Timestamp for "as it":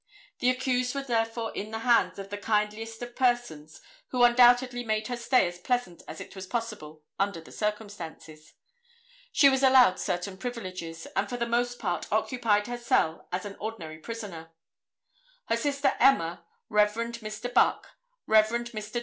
6.07-6.33